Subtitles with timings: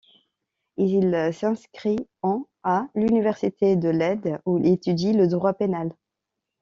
[0.77, 5.93] Il s'inscrit en à l'université de Leyde, où il étudie le droit pénal.